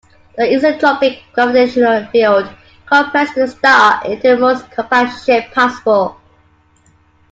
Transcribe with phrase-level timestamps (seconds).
[0.35, 2.49] The isotropic gravitational field
[2.87, 6.19] compresses the star into the most compact shape possible.